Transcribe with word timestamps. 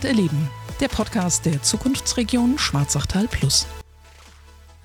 Heimat 0.00 0.04
erleben, 0.04 0.50
der 0.80 0.88
Podcast 0.88 1.46
der 1.46 1.62
Zukunftsregion 1.62 2.58
Schwarzachtal 2.58 3.28
Plus. 3.28 3.66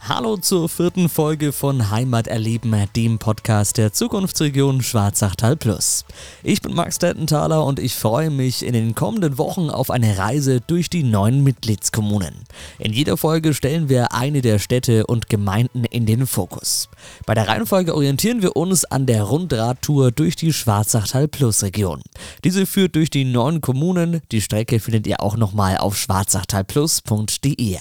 Hallo 0.08 0.37
zur 0.37 0.69
vierten 0.69 1.09
Folge 1.09 1.51
von 1.51 1.90
Heimat 1.90 2.27
erleben, 2.27 2.75
dem 2.95 3.17
Podcast 3.17 3.77
der 3.77 3.92
Zukunftsregion 3.92 4.83
Schwarzachtal 4.83 5.56
Plus. 5.56 6.06
Ich 6.43 6.61
bin 6.61 6.75
Max 6.75 7.00
Dettenthaler 7.00 7.66
und 7.66 7.79
ich 7.79 7.95
freue 7.95 8.29
mich 8.29 8.63
in 8.63 8.73
den 8.73 8.93
kommenden 8.93 9.39
Wochen 9.39 9.71
auf 9.71 9.89
eine 9.89 10.20
Reise 10.20 10.61
durch 10.61 10.91
die 10.91 11.02
neuen 11.02 11.43
Mitgliedskommunen. 11.43 12.36
In 12.77 12.93
jeder 12.93 13.18
Folge 13.18 13.55
stellen 13.55 13.89
wir 13.89 14.13
eine 14.13 14.43
der 14.43 14.59
Städte 14.59 15.07
und 15.07 15.27
Gemeinden 15.27 15.86
in 15.86 16.05
den 16.05 16.27
Fokus. 16.27 16.87
Bei 17.25 17.33
der 17.33 17.47
Reihenfolge 17.47 17.95
orientieren 17.95 18.43
wir 18.43 18.55
uns 18.55 18.85
an 18.85 19.07
der 19.07 19.23
Rundradtour 19.23 20.11
durch 20.11 20.35
die 20.35 20.53
Schwarzachtal 20.53 21.27
Plus 21.27 21.63
Region. 21.63 22.03
Diese 22.43 22.67
führt 22.67 22.95
durch 22.95 23.09
die 23.09 23.25
neuen 23.25 23.59
Kommunen. 23.59 24.21
Die 24.31 24.41
Strecke 24.41 24.80
findet 24.80 25.08
ihr 25.08 25.20
auch 25.22 25.35
nochmal 25.35 25.77
auf 25.77 25.98
schwarzachtalplus.de. 25.98 27.80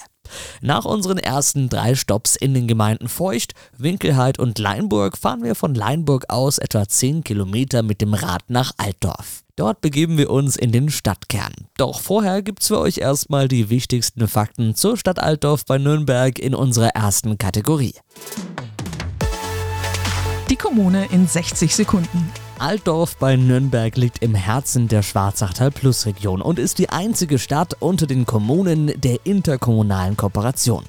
Nach 0.61 0.85
unseren 0.85 1.19
ersten 1.19 1.69
drei 1.69 1.95
Stops 1.95 2.37
in 2.37 2.55
den 2.55 2.67
Gemeinden 2.67 3.09
Feucht, 3.09 3.55
Winkelheit 3.77 4.39
und 4.39 4.59
Leinburg 4.59 5.17
fahren 5.17 5.43
wir 5.43 5.55
von 5.55 5.75
Leinburg 5.75 6.25
aus 6.29 6.59
etwa 6.59 6.89
10 6.89 7.25
Kilometer 7.25 7.83
mit 7.83 8.01
dem 8.01 8.15
Rad 8.15 8.43
nach 8.49 8.73
Altdorf. 8.77 9.45
Dort 9.57 9.81
begeben 9.81 10.19
wir 10.19 10.31
uns 10.31 10.57
in 10.57 10.73
den 10.73 10.91
Stadtkern. 10.91 11.53
Doch 11.77 12.01
vorher 12.01 12.43
gibt's 12.43 12.67
für 12.67 12.81
euch 12.81 12.99
erstmal 12.99 13.47
die 13.47 13.71
wichtigsten 13.71 14.27
Fakten 14.27 14.75
zur 14.75 14.97
Stadt 14.97 15.21
Altdorf 15.21 15.65
bei 15.65 15.79
Nürnberg 15.79 16.39
in 16.41 16.55
unserer 16.55 16.89
ersten 16.89 17.39
Kategorie. 17.39 17.95
Die 20.51 20.57
Kommune 20.57 21.07
in 21.13 21.29
60 21.29 21.75
Sekunden. 21.75 22.31
Altdorf 22.59 23.17
bei 23.17 23.37
Nürnberg 23.37 23.97
liegt 23.97 24.23
im 24.23 24.35
Herzen 24.35 24.87
der 24.89 25.03
Schwarzachtal 25.03 25.71
Plus 25.71 26.07
Region 26.07 26.41
und 26.41 26.59
ist 26.59 26.79
die 26.79 26.89
einzige 26.89 27.39
Stadt 27.39 27.77
unter 27.81 28.07
den 28.07 28.27
Kommunen 28.27 28.93
der 29.01 29.19
interkommunalen 29.25 30.17
Kooperation. 30.17 30.85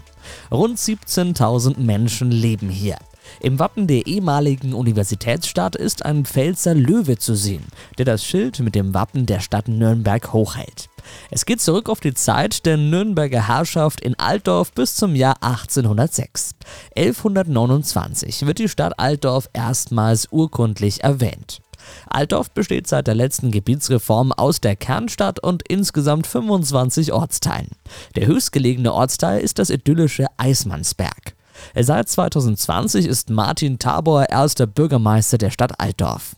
Rund 0.52 0.78
17.000 0.78 1.80
Menschen 1.80 2.32
leben 2.32 2.70
hier. 2.70 2.98
Im 3.40 3.60
Wappen 3.60 3.88
der 3.88 4.08
ehemaligen 4.08 4.74
Universitätsstadt 4.74 5.76
ist 5.76 6.06
ein 6.06 6.26
Pfälzer 6.26 6.74
Löwe 6.74 7.18
zu 7.18 7.36
sehen, 7.36 7.66
der 7.98 8.06
das 8.06 8.24
Schild 8.24 8.60
mit 8.60 8.76
dem 8.76 8.94
Wappen 8.94 9.26
der 9.26 9.40
Stadt 9.40 9.68
Nürnberg 9.68 10.34
hochhält. 10.34 10.90
Es 11.30 11.46
geht 11.46 11.62
zurück 11.62 11.90
auf 11.90 12.00
die 12.00 12.14
Zeit 12.14 12.66
der 12.66 12.78
Nürnberger 12.78 13.48
Herrschaft 13.48 14.02
in 14.02 14.18
Altdorf 14.18 14.72
bis 14.72 14.96
zum 14.96 15.16
Jahr 15.16 15.42
1806. 15.42 16.56
1129 16.96 18.46
wird 18.46 18.60
die 18.60 18.70
Stadt 18.70 19.00
Altdorf 19.00 19.50
erstmals 19.54 20.28
urkundlich 20.32 21.04
erwähnt. 21.04 21.62
Altdorf 22.08 22.52
besteht 22.52 22.88
seit 22.88 23.08
der 23.08 23.16
letzten 23.16 23.52
Gebietsreform 23.52 24.32
aus 24.32 24.62
der 24.62 24.76
Kernstadt 24.76 25.40
und 25.40 25.64
insgesamt 25.68 26.28
25 26.28 27.14
Ortsteilen. 27.14 27.72
Der 28.16 28.28
höchstgelegene 28.28 28.94
Ortsteil 28.94 29.42
ist 29.42 29.60
das 29.60 29.70
idyllische 29.70 30.28
Eismannsberg. 30.38 31.36
Seit 31.80 32.10
2020 32.10 33.06
ist 33.06 33.30
Martin 33.30 33.80
Tabor 33.80 34.30
erster 34.30 34.68
Bürgermeister 34.68 35.38
der 35.38 35.52
Stadt 35.52 35.80
Altdorf. 35.80 36.36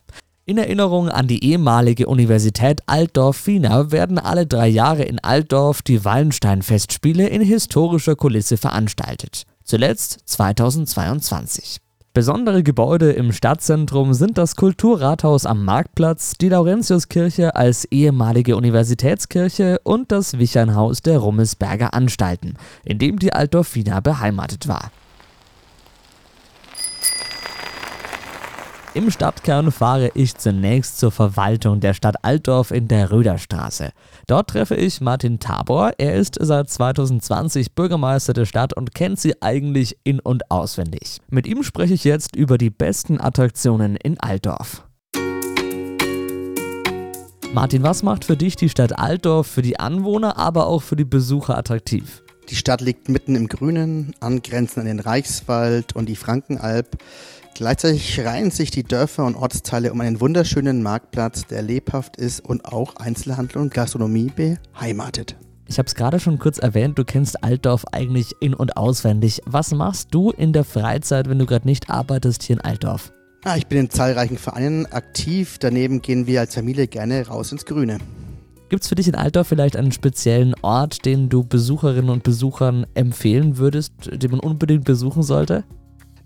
In 0.48 0.56
Erinnerung 0.56 1.10
an 1.10 1.26
die 1.26 1.44
ehemalige 1.44 2.06
Universität 2.06 2.80
Altdorf-Fina 2.86 3.92
werden 3.92 4.18
alle 4.18 4.46
drei 4.46 4.66
Jahre 4.66 5.02
in 5.02 5.18
Altdorf 5.18 5.82
die 5.82 6.04
Wallenstein-Festspiele 6.06 7.28
in 7.28 7.42
historischer 7.42 8.16
Kulisse 8.16 8.56
veranstaltet. 8.56 9.42
Zuletzt 9.62 10.20
2022. 10.24 11.80
Besondere 12.14 12.62
Gebäude 12.62 13.12
im 13.12 13.32
Stadtzentrum 13.32 14.14
sind 14.14 14.38
das 14.38 14.56
Kulturrathaus 14.56 15.46
am 15.46 15.64
Marktplatz, 15.64 16.32
die 16.32 16.48
Laurentiuskirche 16.48 17.54
als 17.54 17.84
ehemalige 17.84 18.56
Universitätskirche 18.56 19.78
und 19.84 20.10
das 20.10 20.38
Wichernhaus 20.38 21.02
der 21.02 21.18
Rummelsberger 21.18 21.94
Anstalten, 21.94 22.54
in 22.84 22.98
dem 22.98 23.18
die 23.18 23.32
Altdorfina 23.32 24.00
beheimatet 24.00 24.66
war. 24.66 24.90
Im 28.94 29.10
Stadtkern 29.12 29.70
fahre 29.70 30.10
ich 30.14 30.36
zunächst 30.36 30.98
zur 30.98 31.12
Verwaltung 31.12 31.78
der 31.78 31.94
Stadt 31.94 32.24
Altdorf 32.24 32.72
in 32.72 32.88
der 32.88 33.12
Röderstraße. 33.12 33.92
Dort 34.28 34.50
treffe 34.50 34.74
ich 34.74 35.00
Martin 35.00 35.38
Tabor. 35.38 35.92
Er 35.96 36.14
ist 36.16 36.36
seit 36.38 36.68
2020 36.68 37.74
Bürgermeister 37.74 38.34
der 38.34 38.44
Stadt 38.44 38.74
und 38.74 38.94
kennt 38.94 39.18
sie 39.18 39.40
eigentlich 39.40 39.96
in- 40.04 40.20
und 40.20 40.50
auswendig. 40.50 41.22
Mit 41.30 41.46
ihm 41.46 41.62
spreche 41.62 41.94
ich 41.94 42.04
jetzt 42.04 42.36
über 42.36 42.58
die 42.58 42.68
besten 42.68 43.22
Attraktionen 43.22 43.96
in 43.96 44.20
Altdorf. 44.20 44.86
Martin, 47.54 47.82
was 47.82 48.02
macht 48.02 48.26
für 48.26 48.36
dich 48.36 48.56
die 48.56 48.68
Stadt 48.68 48.98
Altdorf 48.98 49.46
für 49.46 49.62
die 49.62 49.80
Anwohner, 49.80 50.36
aber 50.36 50.66
auch 50.66 50.82
für 50.82 50.96
die 50.96 51.06
Besucher 51.06 51.56
attraktiv? 51.56 52.22
Die 52.50 52.56
Stadt 52.56 52.82
liegt 52.82 53.08
mitten 53.08 53.34
im 53.34 53.48
Grünen, 53.48 54.14
angrenzend 54.20 54.80
an 54.80 54.86
den 54.86 55.00
Reichswald 55.00 55.96
und 55.96 56.06
die 56.06 56.16
Frankenalb. 56.16 56.98
Gleichzeitig 57.58 58.20
reihen 58.20 58.52
sich 58.52 58.70
die 58.70 58.84
Dörfer 58.84 59.24
und 59.24 59.34
Ortsteile 59.34 59.92
um 59.92 60.00
einen 60.00 60.20
wunderschönen 60.20 60.80
Marktplatz, 60.80 61.44
der 61.44 61.60
lebhaft 61.60 62.16
ist 62.16 62.38
und 62.38 62.64
auch 62.64 62.94
Einzelhandel 62.94 63.60
und 63.60 63.74
Gastronomie 63.74 64.30
beheimatet. 64.30 65.34
Ich 65.66 65.76
habe 65.78 65.88
es 65.88 65.96
gerade 65.96 66.20
schon 66.20 66.38
kurz 66.38 66.58
erwähnt, 66.58 67.00
du 67.00 67.04
kennst 67.04 67.42
Altdorf 67.42 67.84
eigentlich 67.90 68.36
in- 68.38 68.54
und 68.54 68.76
auswendig. 68.76 69.42
Was 69.44 69.72
machst 69.72 70.14
du 70.14 70.30
in 70.30 70.52
der 70.52 70.62
Freizeit, 70.62 71.28
wenn 71.28 71.40
du 71.40 71.46
gerade 71.46 71.66
nicht 71.66 71.90
arbeitest 71.90 72.44
hier 72.44 72.58
in 72.58 72.62
Altdorf? 72.62 73.12
Ja, 73.44 73.56
ich 73.56 73.66
bin 73.66 73.78
in 73.78 73.90
zahlreichen 73.90 74.38
Vereinen 74.38 74.86
aktiv. 74.86 75.58
Daneben 75.58 76.00
gehen 76.00 76.28
wir 76.28 76.38
als 76.38 76.54
Familie 76.54 76.86
gerne 76.86 77.26
raus 77.26 77.50
ins 77.50 77.66
Grüne. 77.66 77.98
Gibt 78.68 78.84
es 78.84 78.88
für 78.88 78.94
dich 78.94 79.08
in 79.08 79.16
Altdorf 79.16 79.48
vielleicht 79.48 79.74
einen 79.74 79.90
speziellen 79.90 80.54
Ort, 80.62 81.04
den 81.04 81.28
du 81.28 81.42
Besucherinnen 81.42 82.10
und 82.10 82.22
Besuchern 82.22 82.86
empfehlen 82.94 83.58
würdest, 83.58 83.94
den 84.12 84.30
man 84.30 84.38
unbedingt 84.38 84.84
besuchen 84.84 85.24
sollte? 85.24 85.64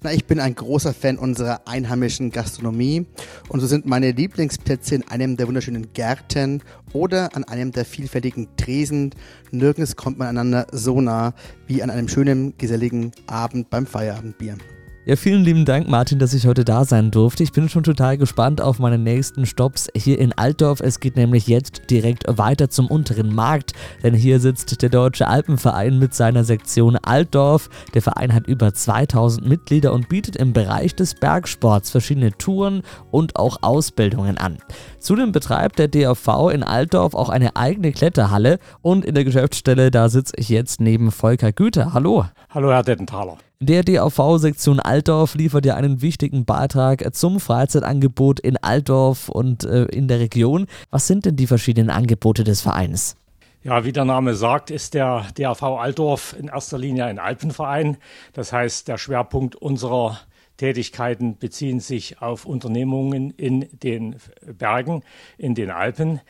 Na, 0.05 0.13
ich 0.13 0.25
bin 0.25 0.41
ein 0.41 0.57
großer 0.57 0.93
Fan 0.93 1.17
unserer 1.17 1.69
einheimischen 1.69 2.33
Gastronomie 2.33 3.07
und 3.49 3.61
so 3.61 3.69
sind 3.69 3.87
meine 3.87 4.11
Lieblingsplätze 4.11 4.97
in 4.97 5.07
einem 5.07 5.37
der 5.37 5.47
wunderschönen 5.47 5.93
Gärten 5.93 6.61
oder 6.93 7.37
an 7.37 7.45
einem 7.45 7.71
der 7.71 7.85
vielfältigen 7.85 8.49
Tresen. 8.57 9.15
Nirgends 9.53 9.95
kommt 9.95 10.19
man 10.19 10.27
einander 10.27 10.67
so 10.73 11.01
nah 11.01 11.35
wie 11.69 11.85
an 11.85 11.91
einem 11.91 12.09
schönen, 12.09 12.59
geselligen 12.59 13.13
Abend 13.29 13.71
beim 13.71 13.87
Feierabendbier. 13.87 14.59
Ja, 15.05 15.17
vielen 15.17 15.43
lieben 15.43 15.65
Dank, 15.65 15.89
Martin, 15.89 16.21
dass 16.21 16.33
ich 16.33 16.47
heute 16.47 16.65
da 16.65 16.85
sein 16.85 17.11
durfte. 17.11 17.43
Ich 17.43 17.51
bin 17.51 17.69
schon 17.69 17.83
total 17.83 18.17
gespannt 18.17 18.61
auf 18.61 18.79
meine 18.79 18.99
nächsten 18.99 19.47
Stops 19.47 19.89
hier 19.97 20.17
in 20.21 20.33
Altdorf. 20.33 20.79
Es 20.79 21.01
geht 21.01 21.17
nämlich 21.17 21.49
jetzt 21.49 21.91
direkt 21.91 22.23
weiter 22.29 22.71
zum 22.71 22.87
unteren 22.87 23.35
Markt, 23.35 23.73
denn 24.05 24.15
hier 24.15 24.39
sitzt 24.39 24.81
der 24.81 24.91
Deutsche 24.91 25.27
Alpenverein 25.27 25.99
mit 25.99 26.15
seiner 26.15 26.45
Sektion 26.45 26.95
Altdorf. 26.95 27.69
Der 27.95 28.03
Verein 28.03 28.33
hat 28.33 28.47
über 28.47 28.73
2000 28.73 29.45
Mitglieder 29.45 29.93
und 29.93 30.09
bietet 30.09 30.37
im 30.37 30.53
Bereich 30.53 30.95
des 30.95 31.17
Bergsports 31.17 31.91
verschiedene 31.91 32.31
Touren 32.39 32.83
und 33.11 33.35
auch 33.35 33.59
Ausbildungen 33.63 34.39
an. 34.39 34.59
Zudem 35.01 35.33
betreibt 35.33 35.81
der 35.81 35.89
DAV 35.89 36.53
in 36.53 36.63
Altdorf 36.63 37.17
auch 37.17 37.29
eine 37.29 37.57
eigene 37.57 37.91
Kletterhalle 37.91 38.61
und 38.83 39.05
in 39.05 39.17
der 39.17 39.25
Geschäftsstelle, 39.25 39.91
da 39.91 40.09
sitze 40.09 40.35
ich 40.37 40.49
jetzt 40.49 40.81
neben 40.81 41.11
Volker 41.11 41.51
Güter. 41.51 41.93
Hallo. 41.93 42.27
Hallo, 42.51 42.71
Herr 42.71 42.85
Dettenthaler. 42.85 43.39
Der 43.65 43.85
DAV-Sektion 43.85 44.81
Altdorf 44.81 45.37
liefert 45.37 45.65
ja 45.65 45.77
einen 45.77 46.03
wichtigen 46.03 46.45
Beitrag 46.45 47.15
zum 47.15 47.39
Freizeitangebot 47.39 48.41
in 48.41 48.57
Altdorf 48.57 49.29
und 49.29 49.63
äh, 49.63 49.85
in 49.85 50.09
der 50.09 50.19
Region. 50.19 50.67
Was 50.91 51.07
sind 51.07 51.27
denn 51.27 51.37
die 51.37 51.47
verschiedenen 51.47 51.89
Angebote 51.89 52.43
des 52.43 52.61
Vereins? 52.61 53.15
Ja, 53.63 53.85
wie 53.85 53.93
der 53.93 54.05
Name 54.05 54.35
sagt, 54.35 54.73
ist 54.73 54.95
der 54.95 55.27
DAV 55.37 55.63
Altdorf 55.63 56.35
in 56.37 56.49
erster 56.49 56.77
Linie 56.77 57.05
ein 57.05 57.21
Alpenverein. 57.21 57.99
Das 58.33 58.53
heißt, 58.53 58.89
der 58.89 58.99
Schwerpunkt 58.99 59.55
unserer 59.55 60.19
Tätigkeiten 60.57 61.39
beziehen 61.39 61.79
sich 61.79 62.21
auf 62.21 62.47
Unternehmungen 62.47 63.31
in 63.31 63.69
den 63.71 64.17
Bergen, 64.45 65.05
in 65.39 65.55
den 65.55 65.71
Alpen. 65.71 66.21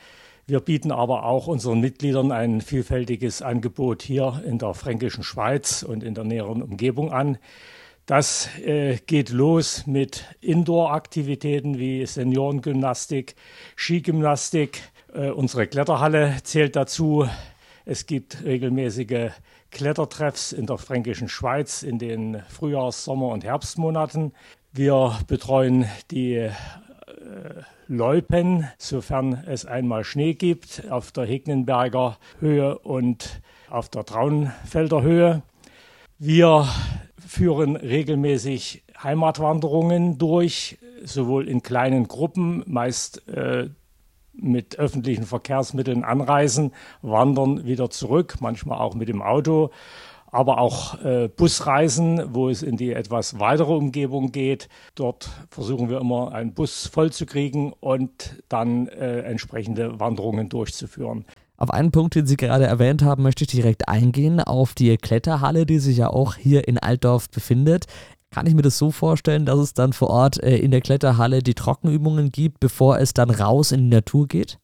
Wir 0.45 0.59
bieten 0.59 0.91
aber 0.91 1.23
auch 1.23 1.47
unseren 1.47 1.79
Mitgliedern 1.79 2.33
ein 2.33 2.59
vielfältiges 2.59 3.41
Angebot 3.41 4.01
hier 4.01 4.43
in 4.45 4.57
der 4.57 4.73
fränkischen 4.73 5.23
Schweiz 5.23 5.83
und 5.83 6.03
in 6.03 6.15
der 6.15 6.25
näheren 6.25 6.61
Umgebung 6.61 7.13
an. 7.13 7.37
Das 8.05 8.49
äh, 8.59 8.97
geht 9.07 9.29
los 9.29 9.87
mit 9.87 10.25
Indoor-Aktivitäten 10.41 11.79
wie 11.79 12.05
Seniorengymnastik, 12.05 13.35
Skigymnastik. 13.77 14.81
Äh, 15.13 15.29
unsere 15.29 15.65
Kletterhalle 15.65 16.35
zählt 16.43 16.75
dazu. 16.75 17.25
Es 17.85 18.05
gibt 18.05 18.43
regelmäßige 18.43 19.31
Klettertreffs 19.71 20.51
in 20.51 20.65
der 20.65 20.77
fränkischen 20.77 21.29
Schweiz 21.29 21.83
in 21.83 21.99
den 21.99 22.43
Frühjahrs-, 22.49 23.05
Sommer- 23.05 23.29
und 23.29 23.45
Herbstmonaten. 23.45 24.33
Wir 24.73 25.17
betreuen 25.27 25.85
die 26.11 26.49
Loipen, 27.87 28.67
sofern 28.77 29.43
es 29.45 29.65
einmal 29.65 30.03
Schnee 30.03 30.33
gibt, 30.33 30.83
auf 30.89 31.11
der 31.11 31.25
Hegnenberger 31.25 32.17
Höhe 32.39 32.77
und 32.79 33.41
auf 33.69 33.89
der 33.89 34.05
Traunfelder 34.05 35.01
Höhe. 35.01 35.41
Wir 36.19 36.67
führen 37.25 37.75
regelmäßig 37.75 38.83
Heimatwanderungen 39.01 40.17
durch, 40.17 40.77
sowohl 41.03 41.47
in 41.47 41.61
kleinen 41.61 42.07
Gruppen, 42.07 42.63
meist 42.67 43.27
äh, 43.27 43.69
mit 44.33 44.79
öffentlichen 44.79 45.25
Verkehrsmitteln 45.25 46.03
anreisen, 46.03 46.71
wandern 47.01 47.65
wieder 47.65 47.89
zurück, 47.89 48.37
manchmal 48.39 48.79
auch 48.79 48.95
mit 48.95 49.09
dem 49.09 49.21
Auto 49.21 49.71
aber 50.33 50.57
auch 50.57 50.99
äh, 51.03 51.29
Busreisen, 51.29 52.33
wo 52.33 52.49
es 52.49 52.63
in 52.63 52.75
die 52.75 52.91
etwas 52.91 53.39
weitere 53.39 53.71
Umgebung 53.71 54.31
geht. 54.31 54.67
Dort 54.95 55.29
versuchen 55.49 55.89
wir 55.89 56.01
immer 56.01 56.33
einen 56.33 56.53
Bus 56.53 56.87
vollzukriegen 56.87 57.71
und 57.79 58.43
dann 58.49 58.87
äh, 58.87 59.19
entsprechende 59.21 59.99
Wanderungen 59.99 60.49
durchzuführen. 60.49 61.25
Auf 61.55 61.69
einen 61.69 61.91
Punkt, 61.91 62.15
den 62.15 62.25
Sie 62.25 62.35
gerade 62.35 62.65
erwähnt 62.65 63.03
haben, 63.03 63.21
möchte 63.21 63.43
ich 63.43 63.51
direkt 63.51 63.87
eingehen, 63.87 64.39
auf 64.39 64.73
die 64.73 64.97
Kletterhalle, 64.97 65.67
die 65.67 65.77
sich 65.77 65.97
ja 65.97 66.09
auch 66.09 66.35
hier 66.35 66.67
in 66.67 66.79
Altdorf 66.79 67.29
befindet. 67.29 67.85
Kann 68.31 68.47
ich 68.47 68.55
mir 68.55 68.63
das 68.63 68.79
so 68.79 68.89
vorstellen, 68.89 69.45
dass 69.45 69.59
es 69.59 69.75
dann 69.75 69.93
vor 69.93 70.09
Ort 70.09 70.41
äh, 70.41 70.57
in 70.57 70.71
der 70.71 70.81
Kletterhalle 70.81 71.43
die 71.43 71.53
Trockenübungen 71.53 72.31
gibt, 72.31 72.59
bevor 72.59 72.97
es 72.97 73.13
dann 73.13 73.29
raus 73.29 73.71
in 73.71 73.81
die 73.81 73.95
Natur 73.95 74.27
geht? 74.27 74.57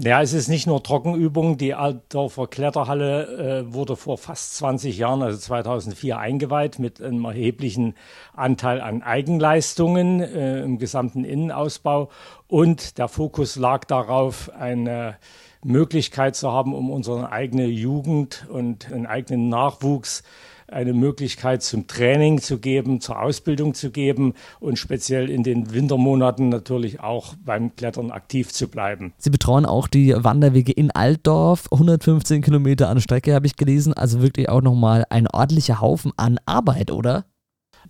Ja, 0.00 0.22
es 0.22 0.32
ist 0.32 0.46
nicht 0.46 0.68
nur 0.68 0.80
Trockenübung. 0.80 1.58
Die 1.58 1.74
Altdorfer 1.74 2.46
Kletterhalle 2.46 3.64
äh, 3.66 3.74
wurde 3.74 3.96
vor 3.96 4.16
fast 4.16 4.56
20 4.58 4.96
Jahren, 4.96 5.22
also 5.22 5.36
2004, 5.36 6.16
eingeweiht 6.16 6.78
mit 6.78 7.02
einem 7.02 7.24
erheblichen 7.24 7.96
Anteil 8.32 8.80
an 8.80 9.02
Eigenleistungen 9.02 10.20
äh, 10.20 10.60
im 10.62 10.78
gesamten 10.78 11.24
Innenausbau. 11.24 12.10
Und 12.46 12.98
der 12.98 13.08
Fokus 13.08 13.56
lag 13.56 13.86
darauf, 13.86 14.52
eine 14.54 15.16
Möglichkeit 15.64 16.36
zu 16.36 16.52
haben, 16.52 16.74
um 16.74 16.92
unsere 16.92 17.32
eigene 17.32 17.66
Jugend 17.66 18.46
und 18.48 18.92
einen 18.92 19.06
eigenen 19.06 19.48
Nachwuchs 19.48 20.22
eine 20.70 20.92
Möglichkeit 20.92 21.62
zum 21.62 21.86
Training 21.86 22.40
zu 22.40 22.58
geben, 22.58 23.00
zur 23.00 23.20
Ausbildung 23.20 23.74
zu 23.74 23.90
geben 23.90 24.34
und 24.60 24.78
speziell 24.78 25.30
in 25.30 25.42
den 25.42 25.72
Wintermonaten 25.72 26.48
natürlich 26.48 27.00
auch 27.00 27.34
beim 27.44 27.74
Klettern 27.74 28.10
aktiv 28.10 28.52
zu 28.52 28.68
bleiben. 28.68 29.12
Sie 29.18 29.30
betreuen 29.30 29.66
auch 29.66 29.88
die 29.88 30.14
Wanderwege 30.16 30.72
in 30.72 30.90
Altdorf, 30.90 31.68
115 31.72 32.42
Kilometer 32.42 32.88
an 32.88 33.00
Strecke 33.00 33.34
habe 33.34 33.46
ich 33.46 33.56
gelesen, 33.56 33.94
also 33.94 34.22
wirklich 34.22 34.48
auch 34.48 34.62
nochmal 34.62 35.04
ein 35.10 35.26
ordentlicher 35.28 35.80
Haufen 35.80 36.12
an 36.16 36.38
Arbeit, 36.46 36.90
oder? 36.90 37.24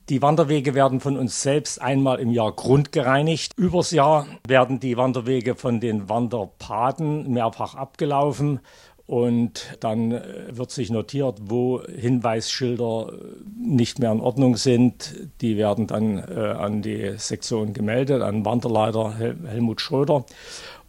Die 0.08 0.22
Wanderwege 0.22 0.74
werden 0.74 1.00
von 1.00 1.18
uns 1.18 1.42
selbst 1.42 1.82
einmal 1.82 2.18
im 2.18 2.30
Jahr 2.30 2.52
grundgereinigt. 2.52 3.52
Übers 3.58 3.90
Jahr 3.90 4.26
werden 4.46 4.80
die 4.80 4.96
Wanderwege 4.96 5.54
von 5.54 5.80
den 5.80 6.08
Wanderpaten 6.08 7.30
mehrfach 7.30 7.74
abgelaufen 7.74 8.60
und 9.08 9.78
dann 9.80 10.12
äh, 10.12 10.22
wird 10.50 10.70
sich 10.70 10.90
notiert, 10.90 11.38
wo 11.40 11.82
Hinweisschilder 11.82 13.10
äh, 13.10 13.16
nicht 13.58 13.98
mehr 13.98 14.12
in 14.12 14.20
Ordnung 14.20 14.56
sind. 14.56 15.14
Die 15.40 15.56
werden 15.56 15.86
dann 15.86 16.18
äh, 16.18 16.54
an 16.58 16.82
die 16.82 17.14
Sektion 17.16 17.72
gemeldet, 17.72 18.20
an 18.20 18.44
Wanderleiter 18.44 19.16
Hel 19.16 19.38
Helmut 19.46 19.80
Schröder. 19.80 20.26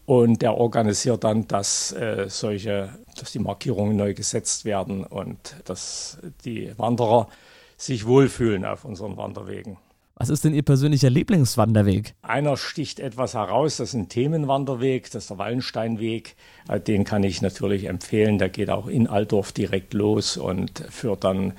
Und 0.05 0.41
der 0.41 0.57
organisiert 0.57 1.23
dann, 1.23 1.47
dass 1.47 1.93
äh, 1.93 2.25
solche, 2.27 2.89
dass 3.17 3.31
die 3.31 3.39
Markierungen 3.39 3.95
neu 3.95 4.13
gesetzt 4.13 4.65
werden 4.65 5.05
und 5.05 5.55
dass 5.63 6.17
die 6.43 6.73
Wanderer 6.77 7.29
sich 7.77 8.05
wohlfühlen 8.05 8.65
auf 8.65 8.83
unseren 8.83 9.15
Wanderwegen. 9.15 9.77
Was 10.21 10.27
ist 10.27 10.43
denn 10.43 10.53
Ihr 10.53 10.63
persönlicher 10.63 11.09
Lieblingswanderweg? 11.09 12.13
Einer 12.21 12.57
sticht 12.57 12.99
etwas 12.99 13.35
heraus, 13.35 13.77
das 13.77 13.89
ist 13.89 13.93
ein 13.93 14.09
Themenwanderweg, 14.09 15.09
das 15.11 15.23
ist 15.23 15.29
der 15.29 15.37
Wallensteinweg. 15.37 16.35
Äh, 16.67 16.81
den 16.81 17.05
kann 17.05 17.23
ich 17.23 17.41
natürlich 17.41 17.85
empfehlen. 17.85 18.37
Der 18.37 18.49
geht 18.49 18.69
auch 18.69 18.87
in 18.87 19.07
Altdorf 19.07 19.53
direkt 19.53 19.93
los 19.93 20.35
und 20.35 20.83
führt 20.89 21.23
dann 21.23 21.53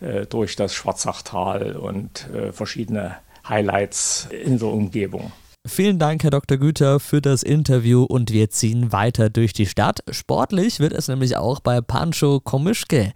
äh, 0.00 0.26
durch 0.26 0.56
das 0.56 0.74
Schwarzachtal 0.74 1.76
und 1.76 2.28
äh, 2.30 2.50
verschiedene 2.50 3.16
Highlights 3.48 4.26
in 4.44 4.58
der 4.58 4.68
Umgebung. 4.68 5.30
Vielen 5.64 6.00
Dank, 6.00 6.24
Herr 6.24 6.30
Dr. 6.30 6.58
Güter, 6.58 6.98
für 6.98 7.22
das 7.22 7.44
Interview 7.44 8.02
und 8.02 8.32
wir 8.32 8.50
ziehen 8.50 8.90
weiter 8.90 9.30
durch 9.30 9.52
die 9.52 9.66
Stadt. 9.66 10.00
Sportlich 10.10 10.80
wird 10.80 10.94
es 10.94 11.06
nämlich 11.06 11.36
auch 11.36 11.60
bei 11.60 11.80
Pancho 11.80 12.40
Komischke. 12.40 13.12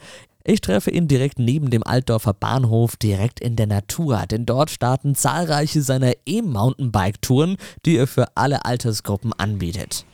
Ich 0.47 0.61
treffe 0.61 0.91
ihn 0.91 1.09
direkt 1.09 1.39
neben 1.39 1.71
dem 1.71 1.83
Altdorfer 1.83 2.35
Bahnhof, 2.35 2.99
direkt 2.99 3.41
in 3.41 3.57
der 3.57 3.67
Natur, 3.67 4.27
denn 4.31 4.45
dort 4.45 4.69
starten 4.69 5.15
zahlreiche 5.15 5.81
seiner 5.81 6.13
E-Mountainbike-Touren, 6.27 7.57
die 7.87 7.97
er 7.97 8.07
für 8.07 8.27
alle 8.35 8.67
Altersgruppen 8.67 9.33
anbietet. 9.33 10.05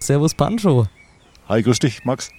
Servus 0.00 0.34
Pancho. 0.34 0.86
Hi, 1.48 1.62
grüß 1.62 1.78
dich, 1.78 2.04
Max. 2.04 2.30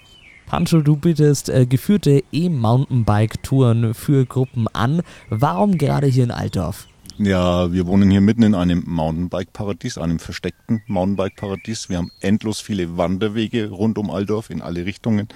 Pancho, 0.46 0.82
du 0.82 0.94
bietest 0.94 1.48
äh, 1.48 1.66
geführte 1.66 2.22
E-Mountainbike-Touren 2.30 3.92
für 3.92 4.24
Gruppen 4.24 4.68
an. 4.68 5.02
Warum 5.30 5.78
gerade 5.78 6.06
hier 6.06 6.22
in 6.22 6.30
Altdorf? 6.30 6.86
Ja, 7.18 7.72
wir 7.72 7.88
wohnen 7.88 8.08
hier 8.08 8.20
mitten 8.20 8.44
in 8.44 8.54
einem 8.54 8.84
Mountainbike-Paradies, 8.86 9.98
einem 9.98 10.20
versteckten 10.20 10.82
Mountainbike-Paradies. 10.86 11.88
Wir 11.88 11.98
haben 11.98 12.12
endlos 12.20 12.60
viele 12.60 12.96
Wanderwege 12.96 13.70
rund 13.70 13.98
um 13.98 14.12
Altdorf 14.12 14.48
in 14.48 14.62
alle 14.62 14.86
Richtungen 14.86 15.26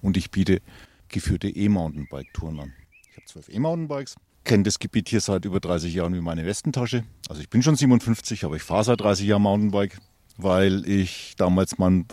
und 0.00 0.16
ich 0.16 0.30
biete 0.30 0.62
geführte 1.10 1.48
E-Mountainbike-Touren 1.48 2.60
an. 2.60 2.72
Ich 3.10 3.16
habe 3.16 3.26
zwölf 3.26 3.48
E-Mountainbikes, 3.48 4.16
kenne 4.44 4.62
das 4.62 4.78
Gebiet 4.78 5.08
hier 5.08 5.20
seit 5.20 5.44
über 5.44 5.60
30 5.60 5.92
Jahren 5.92 6.14
wie 6.14 6.20
meine 6.20 6.44
Westentasche. 6.46 7.04
Also 7.28 7.42
ich 7.42 7.50
bin 7.50 7.62
schon 7.62 7.76
57, 7.76 8.44
aber 8.44 8.56
ich 8.56 8.62
fahre 8.62 8.84
seit 8.84 9.00
30 9.00 9.26
Jahren 9.26 9.42
Mountainbike, 9.42 9.98
weil 10.36 10.88
ich 10.88 11.34
damals 11.36 11.78
mal 11.78 12.04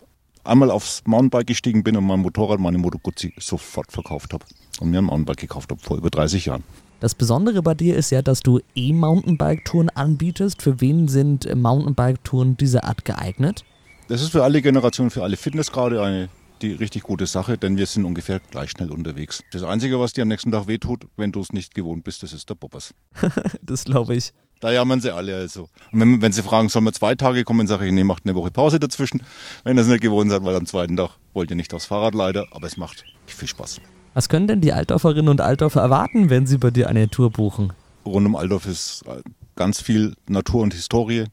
einmal 0.43 0.71
aufs 0.71 1.03
Mountainbike 1.05 1.47
gestiegen 1.47 1.83
bin 1.83 1.95
und 1.97 2.05
mein 2.05 2.19
Motorrad, 2.19 2.59
meine 2.59 2.77
Moto 2.77 2.97
Guzzi, 2.97 3.33
sofort 3.39 3.91
verkauft 3.91 4.33
habe 4.33 4.45
und 4.79 4.91
mir 4.91 4.99
ein 4.99 5.05
Mountainbike 5.05 5.37
gekauft 5.37 5.71
habe 5.71 5.81
vor 5.81 5.97
über 5.97 6.09
30 6.09 6.45
Jahren. 6.45 6.63
Das 6.99 7.13
Besondere 7.13 7.61
bei 7.61 7.75
dir 7.75 7.95
ist 7.95 8.09
ja, 8.09 8.23
dass 8.23 8.39
du 8.39 8.59
E-Mountainbike-Touren 8.73 9.89
anbietest. 9.89 10.63
Für 10.63 10.81
wen 10.81 11.07
sind 11.07 11.47
Mountainbike-Touren 11.53 12.57
dieser 12.57 12.85
Art 12.85 13.05
geeignet? 13.05 13.63
Das 14.07 14.21
ist 14.21 14.31
für 14.31 14.43
alle 14.43 14.63
Generationen, 14.63 15.11
für 15.11 15.21
alle 15.21 15.37
Fitnessgrade 15.37 16.01
eine 16.01 16.29
die 16.61 16.73
richtig 16.73 17.03
gute 17.03 17.25
Sache, 17.25 17.57
denn 17.57 17.77
wir 17.77 17.85
sind 17.85 18.05
ungefähr 18.05 18.39
gleich 18.39 18.71
schnell 18.71 18.91
unterwegs. 18.91 19.43
Das 19.51 19.63
Einzige, 19.63 19.99
was 19.99 20.13
dir 20.13 20.23
am 20.23 20.27
nächsten 20.27 20.51
Tag 20.51 20.67
wehtut, 20.67 21.05
wenn 21.15 21.31
du 21.31 21.41
es 21.41 21.51
nicht 21.51 21.75
gewohnt 21.75 22.03
bist, 22.03 22.23
das 22.23 22.33
ist 22.33 22.49
der 22.49 22.55
Bobbers. 22.55 22.93
das 23.61 23.85
glaube 23.85 24.15
ich. 24.15 24.33
Da 24.59 24.71
jammern 24.71 25.01
sie 25.01 25.13
alle 25.13 25.35
also. 25.35 25.69
Und 25.91 25.99
wenn, 25.99 26.21
wenn 26.21 26.31
sie 26.31 26.41
fragen, 26.41 26.69
sollen 26.69 26.85
wir 26.85 26.93
zwei 26.93 27.13
Tage 27.15 27.43
kommen, 27.43 27.67
sage 27.67 27.85
ich, 27.85 27.91
nee, 27.91 28.03
macht 28.03 28.25
eine 28.25 28.33
Woche 28.33 28.49
Pause 28.49 28.79
dazwischen, 28.79 29.21
wenn 29.63 29.77
ihr 29.77 29.81
es 29.81 29.87
nicht 29.87 30.01
gewohnt 30.01 30.31
seid, 30.31 30.43
weil 30.43 30.55
am 30.55 30.65
zweiten 30.65 30.97
Tag 30.97 31.11
wollt 31.33 31.51
ihr 31.51 31.55
nicht 31.55 31.73
aufs 31.73 31.85
Fahrrad 31.85 32.15
leider, 32.15 32.47
aber 32.51 32.65
es 32.65 32.77
macht 32.77 33.03
viel 33.27 33.47
Spaß. 33.47 33.79
Was 34.15 34.29
können 34.29 34.47
denn 34.47 34.61
die 34.61 34.73
Altdorferinnen 34.73 35.29
und 35.29 35.41
Altdorfer 35.41 35.81
erwarten, 35.81 36.31
wenn 36.31 36.47
sie 36.47 36.57
bei 36.57 36.71
dir 36.71 36.89
eine 36.89 37.07
Tour 37.07 37.29
buchen? 37.29 37.73
Rund 38.03 38.25
um 38.25 38.35
Altdorf 38.35 38.65
ist 38.65 39.03
äh, 39.05 39.21
ganz 39.55 39.79
viel 39.79 40.15
Natur 40.27 40.63
und 40.63 40.73
Historie. 40.73 41.25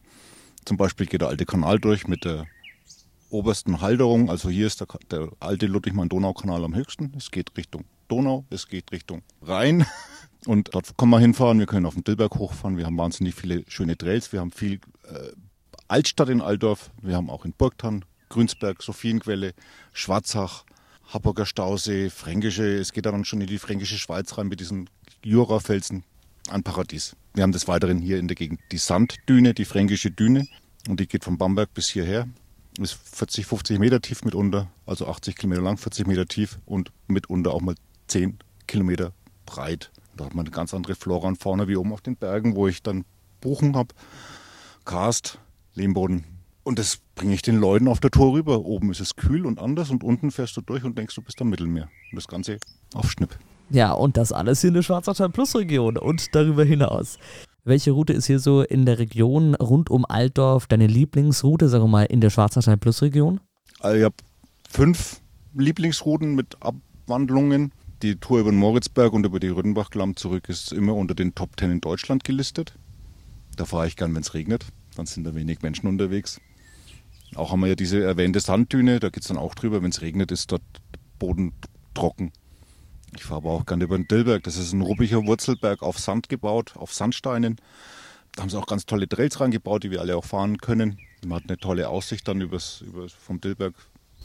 Zum 0.66 0.76
Beispiel 0.76 1.06
geht 1.06 1.22
der 1.22 1.28
alte 1.28 1.46
Kanal 1.46 1.78
durch 1.78 2.06
mit 2.08 2.24
der 2.24 2.46
obersten 3.34 3.80
Halterung. 3.80 4.30
Also 4.30 4.48
hier 4.48 4.66
ist 4.66 4.80
der, 4.80 4.86
der 5.10 5.28
alte 5.40 5.66
Ludwigmann-Donau-Kanal 5.66 6.64
am 6.64 6.74
höchsten. 6.74 7.12
Es 7.16 7.30
geht 7.30 7.50
Richtung 7.56 7.84
Donau, 8.08 8.44
es 8.48 8.68
geht 8.68 8.92
Richtung 8.92 9.22
Rhein. 9.42 9.84
Und 10.46 10.74
dort 10.74 10.96
kann 10.96 11.08
man 11.08 11.20
hinfahren. 11.20 11.58
Wir 11.58 11.66
können 11.66 11.86
auf 11.86 11.94
den 11.94 12.04
Dillberg 12.04 12.36
hochfahren. 12.36 12.76
Wir 12.76 12.86
haben 12.86 12.96
wahnsinnig 12.96 13.34
viele 13.34 13.64
schöne 13.66 13.96
Trails. 13.96 14.32
Wir 14.32 14.40
haben 14.40 14.52
viel 14.52 14.74
äh, 15.08 15.32
Altstadt 15.88 16.28
in 16.28 16.40
Altdorf. 16.40 16.90
Wir 17.02 17.16
haben 17.16 17.30
auch 17.30 17.44
in 17.44 17.52
Burgtan, 17.52 18.04
Grünsberg, 18.28 18.82
Sophienquelle, 18.82 19.54
Schwarzach, 19.92 20.64
Hamburger 21.12 21.46
Stausee, 21.46 22.10
Fränkische. 22.10 22.78
Es 22.78 22.92
geht 22.92 23.06
dann 23.06 23.24
schon 23.24 23.40
in 23.40 23.46
die 23.46 23.58
Fränkische 23.58 23.98
Schweiz 23.98 24.36
rein 24.38 24.48
mit 24.48 24.60
diesen 24.60 24.88
Jurafelsen. 25.24 26.04
Ein 26.50 26.62
Paradies. 26.62 27.16
Wir 27.32 27.42
haben 27.42 27.52
des 27.52 27.66
Weiteren 27.66 27.98
hier 27.98 28.18
in 28.18 28.28
der 28.28 28.34
Gegend 28.34 28.60
die 28.70 28.78
Sanddüne, 28.78 29.54
die 29.54 29.64
Fränkische 29.64 30.10
Düne. 30.10 30.46
Und 30.88 31.00
die 31.00 31.08
geht 31.08 31.24
von 31.24 31.38
Bamberg 31.38 31.72
bis 31.72 31.88
hierher 31.88 32.28
ist 32.80 32.92
40, 32.92 33.46
50 33.46 33.78
Meter 33.78 34.00
tief 34.00 34.24
mitunter, 34.24 34.68
also 34.86 35.06
80 35.06 35.36
Kilometer 35.36 35.62
lang, 35.62 35.76
40 35.76 36.06
Meter 36.06 36.26
tief 36.26 36.58
und 36.66 36.92
mitunter 37.06 37.52
auch 37.52 37.60
mal 37.60 37.74
10 38.08 38.38
Kilometer 38.66 39.12
breit. 39.46 39.90
Da 40.16 40.24
hat 40.24 40.34
man 40.34 40.46
eine 40.46 40.54
ganz 40.54 40.74
andere 40.74 40.94
Flora 40.94 41.28
und 41.28 41.36
Fauna 41.36 41.68
wie 41.68 41.76
oben 41.76 41.92
auf 41.92 42.00
den 42.00 42.16
Bergen, 42.16 42.54
wo 42.56 42.68
ich 42.68 42.82
dann 42.82 43.04
Buchen 43.40 43.76
habe, 43.76 43.94
Karst, 44.84 45.38
Lehmboden. 45.74 46.24
Und 46.62 46.78
das 46.78 46.98
bringe 47.14 47.34
ich 47.34 47.42
den 47.42 47.56
Leuten 47.56 47.88
auf 47.88 48.00
der 48.00 48.10
Tour 48.10 48.32
rüber. 48.32 48.64
Oben 48.64 48.90
ist 48.90 49.00
es 49.00 49.16
kühl 49.16 49.44
und 49.44 49.58
anders 49.58 49.90
und 49.90 50.02
unten 50.02 50.30
fährst 50.30 50.56
du 50.56 50.62
durch 50.62 50.84
und 50.84 50.96
denkst, 50.96 51.14
du 51.14 51.22
bist 51.22 51.40
am 51.42 51.50
Mittelmeer. 51.50 51.90
Und 52.10 52.16
das 52.16 52.26
Ganze 52.26 52.58
auf 52.94 53.10
Schnipp. 53.10 53.38
Ja, 53.70 53.92
und 53.92 54.16
das 54.16 54.32
alles 54.32 54.60
hier 54.60 54.68
in 54.68 54.74
der 54.74 54.82
Schwarzachtal 54.82 55.30
Plus 55.30 55.54
Region 55.54 55.98
und 55.98 56.34
darüber 56.34 56.64
hinaus. 56.64 57.18
Welche 57.66 57.92
Route 57.92 58.12
ist 58.12 58.26
hier 58.26 58.40
so 58.40 58.60
in 58.60 58.84
der 58.84 58.98
Region 58.98 59.54
rund 59.54 59.88
um 59.88 60.04
Altdorf 60.04 60.66
deine 60.66 60.86
Lieblingsroute, 60.86 61.70
sagen 61.70 61.84
wir 61.84 61.88
mal, 61.88 62.04
in 62.04 62.20
der 62.20 62.28
Schwarzachtal 62.28 62.76
Plus 62.76 63.00
Region? 63.00 63.40
Also 63.80 63.96
ich 63.96 64.04
habe 64.04 64.16
fünf 64.68 65.22
Lieblingsrouten 65.54 66.34
mit 66.34 66.58
Abwandlungen. 66.60 67.72
Die 68.02 68.16
Tour 68.16 68.40
über 68.40 68.50
den 68.50 68.58
Moritzberg 68.58 69.14
und 69.14 69.24
über 69.24 69.40
die 69.40 69.48
Rüttenbachklamm 69.48 70.14
zurück 70.14 70.50
ist 70.50 70.74
immer 70.74 70.94
unter 70.94 71.14
den 71.14 71.34
Top 71.34 71.56
Ten 71.56 71.70
in 71.70 71.80
Deutschland 71.80 72.22
gelistet. 72.22 72.74
Da 73.56 73.64
fahre 73.64 73.86
ich 73.86 73.96
gern, 73.96 74.14
wenn 74.14 74.20
es 74.20 74.34
regnet. 74.34 74.66
Dann 74.96 75.06
sind 75.06 75.24
da 75.24 75.34
wenig 75.34 75.62
Menschen 75.62 75.86
unterwegs. 75.86 76.42
Auch 77.34 77.50
haben 77.50 77.60
wir 77.60 77.68
ja 77.68 77.76
diese 77.76 78.02
erwähnte 78.02 78.40
Sanddüne, 78.40 79.00
da 79.00 79.08
geht 79.08 79.22
es 79.22 79.28
dann 79.28 79.38
auch 79.38 79.54
drüber. 79.54 79.82
Wenn 79.82 79.90
es 79.90 80.02
regnet, 80.02 80.32
ist 80.32 80.52
dort 80.52 80.62
Boden 81.18 81.54
trocken. 81.94 82.30
Ich 83.16 83.24
fahre 83.24 83.38
aber 83.38 83.50
auch 83.50 83.66
gerne 83.66 83.84
über 83.84 83.96
den 83.96 84.08
Dillberg. 84.08 84.42
Das 84.42 84.56
ist 84.56 84.72
ein 84.72 84.80
ruppiger 84.80 85.24
Wurzelberg 85.26 85.82
auf 85.82 85.98
Sand 85.98 86.28
gebaut, 86.28 86.74
auf 86.76 86.92
Sandsteinen. 86.92 87.56
Da 88.34 88.42
haben 88.42 88.50
sie 88.50 88.58
auch 88.58 88.66
ganz 88.66 88.86
tolle 88.86 89.08
Trails 89.08 89.40
reingebaut, 89.40 89.84
die 89.84 89.90
wir 89.90 90.00
alle 90.00 90.16
auch 90.16 90.24
fahren 90.24 90.58
können. 90.58 90.98
Man 91.24 91.36
hat 91.36 91.48
eine 91.48 91.58
tolle 91.58 91.88
Aussicht 91.88 92.26
dann 92.26 92.40
übers, 92.40 92.80
übers, 92.80 93.12
vom 93.12 93.40
Dillberg, 93.40 93.74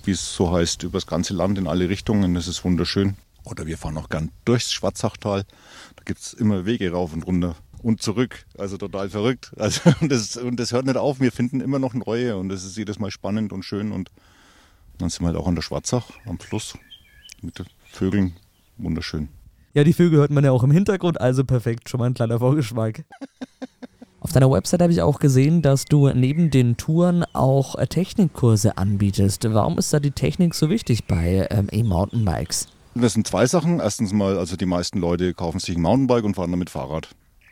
wie 0.03 0.11
es 0.11 0.33
so 0.33 0.51
heißt, 0.51 0.83
übers 0.83 1.05
ganze 1.05 1.33
Land 1.33 1.57
in 1.57 1.67
alle 1.67 1.89
Richtungen. 1.89 2.33
Das 2.33 2.47
ist 2.47 2.63
wunderschön. 2.63 3.15
Oder 3.43 3.65
wir 3.67 3.77
fahren 3.77 3.97
auch 3.97 4.09
gern 4.09 4.31
durchs 4.45 4.71
Schwarzachtal. 4.71 5.43
Da 5.95 6.03
gibt 6.03 6.19
es 6.19 6.33
immer 6.33 6.65
Wege 6.65 6.91
rauf 6.91 7.13
und 7.13 7.25
runter 7.25 7.55
und 7.83 8.01
zurück. 8.01 8.45
Also 8.57 8.77
total 8.77 9.09
verrückt. 9.09 9.51
Also, 9.57 9.93
und, 10.01 10.11
das, 10.11 10.37
und 10.37 10.59
das 10.59 10.71
hört 10.71 10.85
nicht 10.85 10.97
auf. 10.97 11.19
Wir 11.19 11.31
finden 11.31 11.61
immer 11.61 11.79
noch 11.79 11.93
neue 11.93 12.37
und 12.37 12.49
das 12.49 12.63
ist 12.63 12.77
jedes 12.77 12.99
Mal 12.99 13.11
spannend 13.11 13.53
und 13.53 13.63
schön. 13.63 13.91
Und 13.91 14.09
dann 14.97 15.09
sind 15.09 15.21
wir 15.21 15.27
halt 15.27 15.37
auch 15.37 15.47
an 15.47 15.55
der 15.55 15.61
Schwarzach 15.61 16.09
am 16.25 16.39
Fluss 16.39 16.77
mit 17.41 17.59
den 17.59 17.65
Vögeln. 17.91 18.35
Wunderschön. 18.79 19.29
Ja, 19.73 19.83
die 19.83 19.93
Vögel 19.93 20.19
hört 20.19 20.31
man 20.31 20.43
ja 20.43 20.51
auch 20.51 20.63
im 20.63 20.71
Hintergrund, 20.71 21.21
also 21.21 21.43
perfekt. 21.43 21.89
Schon 21.89 21.99
mal 21.99 22.07
ein 22.07 22.15
kleiner 22.15 22.39
Vorgeschmack. 22.39 23.05
Auf 24.21 24.33
deiner 24.33 24.51
Website 24.51 24.81
habe 24.81 24.91
ich 24.91 25.01
auch 25.01 25.19
gesehen, 25.19 25.61
dass 25.61 25.85
du 25.85 26.09
neben 26.09 26.49
den 26.49 26.75
Touren 26.75 27.23
auch 27.33 27.75
äh, 27.75 27.87
Technikkurse 27.87 28.77
anbietest. 28.77 29.45
Warum 29.45 29.77
ist 29.77 29.93
da 29.93 29.99
die 29.99 30.11
Technik 30.11 30.55
so 30.55 30.69
wichtig 30.69 31.05
bei 31.05 31.47
ähm, 31.51 31.67
E-Mountainbikes? 31.71 32.67
Das 32.95 33.13
sind 33.13 33.27
zwei 33.27 33.45
Sachen. 33.45 33.79
Erstens 33.79 34.11
mal, 34.11 34.37
also 34.37 34.57
die 34.57 34.65
meisten 34.65 34.99
Leute 34.99 35.33
kaufen 35.33 35.59
sich 35.59 35.77
ein 35.77 35.81
Mountainbike 35.81 36.25
und 36.25 36.35
fahren 36.35 36.51
damit 36.51 36.69
Fahrrad. 36.69 37.09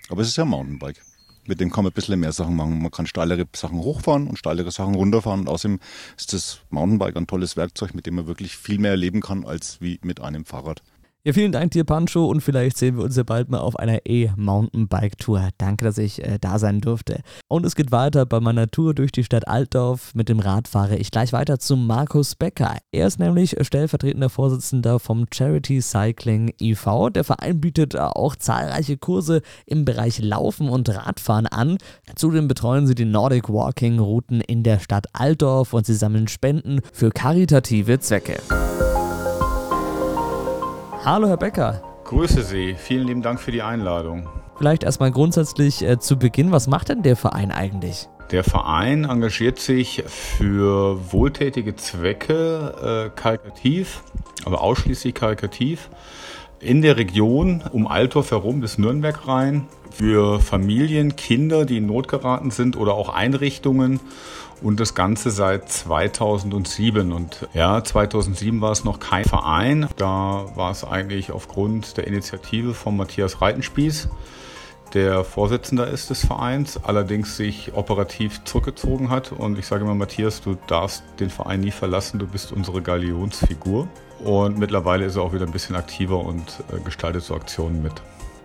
Aber 0.09 0.21
es 0.21 0.27
ist 0.27 0.35
ja 0.35 0.43
ein 0.43 0.49
Mountainbike. 0.49 1.01
Mit 1.45 1.61
dem 1.61 1.71
kann 1.71 1.85
man 1.85 1.91
ein 1.91 1.95
bisschen 1.95 2.19
mehr 2.19 2.33
Sachen 2.33 2.55
machen. 2.57 2.81
Man 2.81 2.91
kann 2.91 3.07
steilere 3.07 3.45
Sachen 3.55 3.79
hochfahren 3.79 4.27
und 4.27 4.37
steilere 4.37 4.71
Sachen 4.71 4.95
runterfahren. 4.95 5.41
Und 5.41 5.49
außerdem 5.49 5.79
ist 6.17 6.33
das 6.33 6.59
Mountainbike 6.69 7.15
ein 7.15 7.27
tolles 7.27 7.55
Werkzeug, 7.55 7.93
mit 7.93 8.05
dem 8.05 8.15
man 8.15 8.27
wirklich 8.27 8.57
viel 8.57 8.79
mehr 8.79 8.91
erleben 8.91 9.21
kann 9.21 9.45
als 9.45 9.79
wie 9.79 9.99
mit 10.03 10.19
einem 10.19 10.43
Fahrrad. 10.43 10.81
Ja, 11.27 11.33
vielen 11.33 11.51
Dank 11.51 11.71
dir, 11.71 11.83
Pancho, 11.83 12.25
und 12.25 12.39
vielleicht 12.39 12.77
sehen 12.77 12.95
wir 12.95 13.03
uns 13.03 13.17
ja 13.17 13.23
bald 13.23 13.49
mal 13.49 13.59
auf 13.59 13.77
einer 13.77 13.99
E-Mountainbike-Tour. 14.05 15.49
Danke, 15.57 15.83
dass 15.83 15.97
ich 15.97 16.23
äh, 16.23 16.37
da 16.39 16.57
sein 16.57 16.79
durfte. 16.79 17.19
Und 17.49 17.65
es 17.65 17.75
geht 17.75 17.91
weiter 17.91 18.25
bei 18.25 18.39
meiner 18.39 18.67
Tour 18.69 18.93
durch 18.93 19.11
die 19.11 19.25
Stadt 19.25 19.45
Altdorf. 19.45 20.15
Mit 20.15 20.29
dem 20.29 20.39
Rad 20.39 20.69
fahre 20.69 20.95
ich 20.95 21.11
gleich 21.11 21.33
weiter 21.33 21.59
zu 21.59 21.75
Markus 21.75 22.35
Becker. 22.35 22.77
Er 22.93 23.07
ist 23.07 23.19
nämlich 23.19 23.57
stellvertretender 23.59 24.29
Vorsitzender 24.29 24.99
vom 24.99 25.25
Charity 25.29 25.81
Cycling 25.81 26.53
e.V. 26.61 27.09
Der 27.09 27.25
Verein 27.25 27.59
bietet 27.59 27.97
auch 27.97 28.37
zahlreiche 28.37 28.95
Kurse 28.95 29.41
im 29.65 29.83
Bereich 29.83 30.19
Laufen 30.19 30.69
und 30.69 30.87
Radfahren 30.87 31.47
an. 31.47 31.77
Zudem 32.15 32.47
betreuen 32.47 32.87
sie 32.87 32.95
die 32.95 33.03
Nordic 33.03 33.49
Walking 33.49 33.99
Routen 33.99 34.39
in 34.39 34.63
der 34.63 34.79
Stadt 34.79 35.07
Altdorf 35.11 35.73
und 35.73 35.85
sie 35.85 35.95
sammeln 35.95 36.29
Spenden 36.29 36.79
für 36.93 37.09
karitative 37.09 37.99
Zwecke. 37.99 38.37
Hallo, 41.09 41.29
Herr 41.29 41.37
Becker. 41.37 41.81
Grüße 42.03 42.43
Sie. 42.43 42.75
Vielen 42.77 43.07
lieben 43.07 43.21
Dank 43.21 43.39
für 43.39 43.53
die 43.53 43.61
Einladung. 43.61 44.27
Vielleicht 44.57 44.83
erstmal 44.83 45.09
grundsätzlich 45.09 45.81
äh, 45.81 45.99
zu 45.99 46.19
Beginn, 46.19 46.51
was 46.51 46.67
macht 46.67 46.89
denn 46.89 47.01
der 47.01 47.15
Verein 47.15 47.49
eigentlich? 47.49 48.09
Der 48.31 48.43
Verein 48.43 49.05
engagiert 49.05 49.57
sich 49.57 50.03
für 50.05 50.99
wohltätige 51.13 51.77
Zwecke 51.77 53.07
äh, 53.15 53.17
karitativ, 53.17 54.03
aber 54.43 54.59
ausschließlich 54.59 55.13
karitativ 55.13 55.89
in 56.59 56.81
der 56.81 56.97
Region 56.97 57.63
um 57.71 57.87
Altdorf 57.87 58.31
herum 58.31 58.59
bis 58.59 58.77
Nürnberg 58.77 59.29
rein 59.29 59.69
für 59.91 60.41
Familien, 60.41 61.15
Kinder, 61.15 61.63
die 61.63 61.77
in 61.77 61.85
Not 61.85 62.09
geraten 62.09 62.51
sind 62.51 62.75
oder 62.75 62.95
auch 62.95 63.07
Einrichtungen 63.07 64.01
und 64.61 64.79
das 64.79 64.95
Ganze 64.95 65.31
seit 65.31 65.69
2007. 65.69 67.11
Und 67.11 67.47
ja, 67.53 67.83
2007 67.83 68.61
war 68.61 68.71
es 68.71 68.83
noch 68.83 68.99
kein 68.99 69.25
Verein. 69.25 69.87
Da 69.97 70.45
war 70.55 70.71
es 70.71 70.83
eigentlich 70.83 71.31
aufgrund 71.31 71.97
der 71.97 72.07
Initiative 72.07 72.73
von 72.73 72.97
Matthias 72.97 73.41
Reitenspieß, 73.41 74.09
der 74.93 75.23
Vorsitzender 75.23 75.87
ist 75.87 76.09
des 76.09 76.25
Vereins, 76.25 76.79
allerdings 76.81 77.35
sich 77.35 77.73
operativ 77.73 78.43
zurückgezogen 78.45 79.09
hat. 79.09 79.31
Und 79.33 79.59
ich 79.59 79.67
sage 79.67 79.83
immer, 79.83 79.95
Matthias, 79.95 80.41
du 80.41 80.57
darfst 80.67 81.03
den 81.19 81.29
Verein 81.29 81.59
nie 81.59 81.71
verlassen, 81.71 82.19
du 82.19 82.27
bist 82.27 82.51
unsere 82.51 82.81
Galionsfigur. 82.81 83.87
Und 84.23 84.57
mittlerweile 84.57 85.05
ist 85.05 85.17
er 85.17 85.23
auch 85.23 85.33
wieder 85.33 85.45
ein 85.45 85.51
bisschen 85.51 85.75
aktiver 85.75 86.19
und 86.19 86.63
äh, 86.73 86.79
gestaltet 86.79 87.23
so 87.23 87.35
Aktionen 87.35 87.83
mit. 87.83 87.93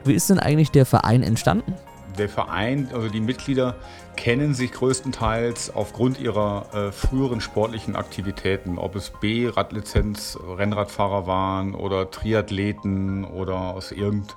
Wie 0.05 0.15
ist 0.15 0.29
denn 0.31 0.41
eigentlich 0.41 0.71
der 0.71 0.85
Verein 0.85 1.23
entstanden? 1.23 1.75
Der 2.19 2.29
Verein, 2.29 2.91
also 2.93 3.09
die 3.09 3.21
Mitglieder 3.21 3.75
kennen 4.17 4.55
sich 4.55 4.73
größtenteils 4.73 5.75
aufgrund 5.75 6.21
ihrer 6.21 6.67
äh, 6.73 6.93
früheren 6.93 7.41
sportlichen 7.41 7.97
Aktivitäten, 7.97 8.79
ob 8.79 8.97
es 8.97 9.11
B-Radlizenz, 9.11 10.39
Rennradfahrer 10.57 11.27
waren 11.27 11.75
oder 11.75 12.11
Triathleten 12.11 13.25
oder 13.25 13.75
aus 13.75 13.93
irgendeinem 13.93 14.37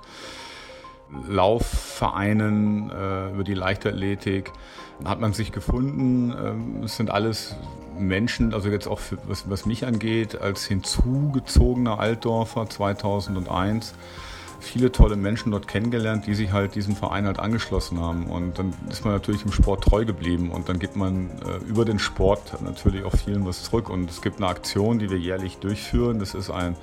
Laufvereinen 1.28 2.90
äh, 2.90 3.30
über 3.30 3.44
die 3.44 3.54
Leichtathletik 3.54 4.52
hat 5.04 5.20
man 5.20 5.32
sich 5.32 5.52
gefunden. 5.52 6.34
Ähm, 6.36 6.82
es 6.84 6.96
sind 6.96 7.10
alles 7.10 7.54
Menschen, 7.98 8.54
also 8.54 8.68
jetzt 8.68 8.88
auch 8.88 8.98
für, 8.98 9.18
was, 9.26 9.48
was 9.48 9.66
mich 9.66 9.86
angeht, 9.86 10.40
als 10.40 10.66
hinzugezogener 10.66 11.98
Altdorfer 11.98 12.68
2001 12.68 13.94
viele 14.60 14.92
tolle 14.92 15.16
Menschen 15.16 15.52
dort 15.52 15.68
kennengelernt, 15.68 16.26
die 16.26 16.34
sich 16.34 16.52
halt 16.52 16.74
diesem 16.74 16.96
Verein 16.96 17.26
halt 17.26 17.38
angeschlossen 17.38 18.00
haben. 18.00 18.26
Und 18.26 18.58
dann 18.58 18.74
ist 18.90 19.04
man 19.04 19.14
natürlich 19.14 19.44
im 19.44 19.52
Sport 19.52 19.84
treu 19.84 20.04
geblieben 20.04 20.50
und 20.50 20.68
dann 20.68 20.78
gibt 20.78 20.96
man 20.96 21.30
äh, 21.46 21.64
über 21.68 21.84
den 21.84 21.98
Sport 21.98 22.60
natürlich 22.62 23.04
auch 23.04 23.14
vielen 23.14 23.46
was 23.46 23.64
zurück. 23.64 23.88
Und 23.88 24.10
es 24.10 24.22
gibt 24.22 24.38
eine 24.38 24.48
Aktion, 24.48 24.98
die 24.98 25.10
wir 25.10 25.18
jährlich 25.18 25.58
durchführen. 25.58 26.18
Das 26.18 26.34
ist 26.34 26.50
ein, 26.50 26.76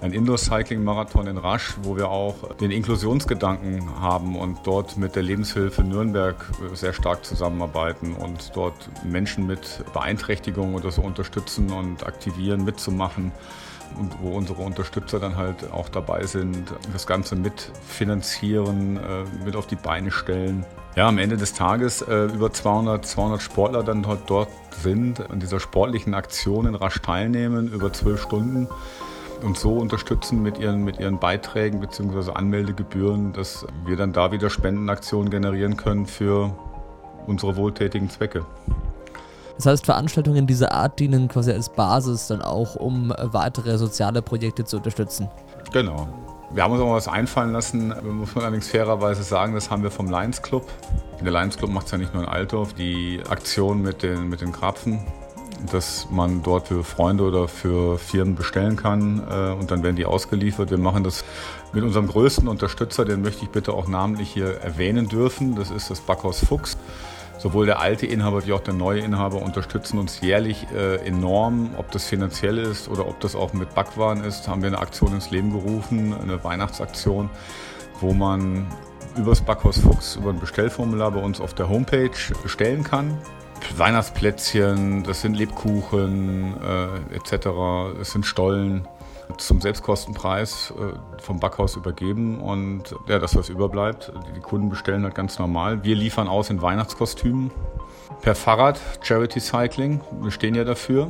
ein 0.00 0.12
Indoor-Cycling-Marathon 0.12 1.26
in 1.26 1.38
Rasch, 1.38 1.74
wo 1.82 1.96
wir 1.96 2.08
auch 2.08 2.54
den 2.56 2.70
Inklusionsgedanken 2.70 4.00
haben 4.00 4.36
und 4.36 4.58
dort 4.64 4.96
mit 4.96 5.16
der 5.16 5.22
Lebenshilfe 5.22 5.82
Nürnberg 5.82 6.36
äh, 6.72 6.74
sehr 6.74 6.92
stark 6.92 7.24
zusammenarbeiten 7.24 8.14
und 8.14 8.52
dort 8.54 8.90
Menschen 9.04 9.46
mit 9.46 9.84
Beeinträchtigungen 9.92 10.74
oder 10.74 10.90
so 10.90 11.02
unterstützen 11.02 11.70
und 11.70 12.06
aktivieren, 12.06 12.64
mitzumachen 12.64 13.32
und 13.98 14.20
wo 14.20 14.36
unsere 14.36 14.62
Unterstützer 14.62 15.20
dann 15.20 15.36
halt 15.36 15.70
auch 15.72 15.88
dabei 15.88 16.24
sind, 16.24 16.72
das 16.92 17.06
Ganze 17.06 17.36
mitfinanzieren, 17.36 18.96
äh, 18.96 19.44
mit 19.44 19.56
auf 19.56 19.66
die 19.66 19.76
Beine 19.76 20.10
stellen. 20.10 20.64
Ja, 20.94 21.08
am 21.08 21.18
Ende 21.18 21.36
des 21.36 21.54
Tages 21.54 22.02
äh, 22.02 22.24
über 22.24 22.52
200, 22.52 23.06
200 23.06 23.40
Sportler 23.40 23.82
dann 23.82 24.06
halt 24.06 24.20
dort 24.26 24.50
sind, 24.82 25.30
an 25.30 25.40
dieser 25.40 25.58
sportlichen 25.58 26.14
Aktion 26.14 26.66
in 26.66 26.74
Rasch 26.74 27.00
teilnehmen, 27.00 27.72
über 27.72 27.92
zwölf 27.92 28.22
Stunden 28.22 28.68
und 29.42 29.56
so 29.56 29.76
unterstützen 29.78 30.42
mit 30.42 30.58
ihren, 30.58 30.84
mit 30.84 31.00
ihren 31.00 31.18
Beiträgen 31.18 31.80
bzw. 31.80 32.32
Anmeldegebühren, 32.32 33.32
dass 33.32 33.66
wir 33.84 33.96
dann 33.96 34.12
da 34.12 34.32
wieder 34.32 34.50
Spendenaktionen 34.50 35.30
generieren 35.30 35.76
können 35.76 36.06
für 36.06 36.54
unsere 37.26 37.56
wohltätigen 37.56 38.10
Zwecke. 38.10 38.44
Das 39.56 39.66
heißt, 39.66 39.86
Veranstaltungen 39.86 40.46
dieser 40.46 40.72
Art 40.72 40.98
dienen 40.98 41.28
quasi 41.28 41.52
als 41.52 41.68
Basis 41.68 42.26
dann 42.28 42.42
auch, 42.42 42.74
um 42.76 43.12
weitere 43.18 43.78
soziale 43.78 44.22
Projekte 44.22 44.64
zu 44.64 44.78
unterstützen. 44.78 45.28
Genau. 45.72 46.08
Wir 46.54 46.64
haben 46.64 46.72
uns 46.72 46.82
auch 46.82 46.86
mal 46.86 46.96
was 46.96 47.08
einfallen 47.08 47.52
lassen, 47.52 47.94
muss 48.18 48.34
man 48.34 48.44
allerdings 48.44 48.68
fairerweise 48.68 49.22
sagen, 49.22 49.54
das 49.54 49.70
haben 49.70 49.82
wir 49.82 49.90
vom 49.90 50.10
Lions 50.10 50.42
Club. 50.42 50.68
Der 51.24 51.32
Lions 51.32 51.56
Club 51.56 51.70
macht 51.70 51.86
es 51.86 51.92
ja 51.92 51.98
nicht 51.98 52.12
nur 52.12 52.24
in 52.24 52.28
Altdorf, 52.28 52.74
die 52.74 53.22
Aktion 53.30 53.80
mit 53.80 54.02
den, 54.02 54.28
mit 54.28 54.42
den 54.42 54.52
Krapfen, 54.52 55.00
dass 55.70 56.08
man 56.10 56.42
dort 56.42 56.68
für 56.68 56.84
Freunde 56.84 57.24
oder 57.24 57.48
für 57.48 57.98
Firmen 57.98 58.34
bestellen 58.34 58.76
kann 58.76 59.22
äh, 59.30 59.52
und 59.52 59.70
dann 59.70 59.82
werden 59.82 59.96
die 59.96 60.04
ausgeliefert. 60.04 60.70
Wir 60.70 60.78
machen 60.78 61.04
das 61.04 61.24
mit 61.72 61.84
unserem 61.84 62.08
größten 62.08 62.48
Unterstützer, 62.48 63.06
den 63.06 63.22
möchte 63.22 63.44
ich 63.44 63.50
bitte 63.50 63.72
auch 63.72 63.88
namentlich 63.88 64.30
hier 64.30 64.60
erwähnen 64.60 65.08
dürfen. 65.08 65.54
Das 65.54 65.70
ist 65.70 65.90
das 65.90 66.00
Backhaus 66.00 66.44
Fuchs. 66.44 66.76
Sowohl 67.42 67.66
der 67.66 67.80
alte 67.80 68.06
Inhaber 68.06 68.46
wie 68.46 68.52
auch 68.52 68.60
der 68.60 68.72
neue 68.72 69.00
Inhaber 69.00 69.42
unterstützen 69.42 69.98
uns 69.98 70.20
jährlich 70.20 70.64
äh, 70.72 71.04
enorm. 71.04 71.70
Ob 71.76 71.90
das 71.90 72.04
finanziell 72.04 72.56
ist 72.56 72.88
oder 72.88 73.08
ob 73.08 73.18
das 73.18 73.34
auch 73.34 73.52
mit 73.52 73.74
Backwaren 73.74 74.22
ist, 74.22 74.46
haben 74.46 74.62
wir 74.62 74.68
eine 74.68 74.78
Aktion 74.78 75.12
ins 75.12 75.32
Leben 75.32 75.50
gerufen, 75.50 76.14
eine 76.14 76.44
Weihnachtsaktion, 76.44 77.30
wo 78.00 78.12
man 78.12 78.68
übers 79.16 79.40
Backhaus 79.40 79.78
Fuchs 79.78 80.14
über 80.14 80.30
ein 80.30 80.38
Bestellformular 80.38 81.10
bei 81.10 81.20
uns 81.20 81.40
auf 81.40 81.52
der 81.52 81.68
Homepage 81.68 82.12
bestellen 82.44 82.84
kann. 82.84 83.18
Weihnachtsplätzchen, 83.76 85.02
das 85.02 85.22
sind 85.22 85.34
Lebkuchen 85.34 86.54
äh, 86.62 87.16
etc., 87.16 87.48
es 88.00 88.12
sind 88.12 88.24
Stollen 88.24 88.86
zum 89.38 89.60
Selbstkostenpreis 89.60 90.72
äh, 90.78 91.22
vom 91.22 91.40
Backhaus 91.40 91.76
übergeben 91.76 92.40
und 92.40 92.94
ja, 93.08 93.18
das, 93.18 93.36
was 93.36 93.48
überbleibt, 93.48 94.12
die 94.36 94.40
Kunden 94.40 94.68
bestellen 94.68 95.04
halt 95.04 95.14
ganz 95.14 95.38
normal. 95.38 95.84
Wir 95.84 95.96
liefern 95.96 96.28
aus 96.28 96.50
in 96.50 96.62
Weihnachtskostümen 96.62 97.50
per 98.20 98.34
Fahrrad, 98.34 98.80
Charity 99.00 99.40
Cycling, 99.40 100.00
wir 100.20 100.30
stehen 100.30 100.54
ja 100.54 100.64
dafür, 100.64 101.08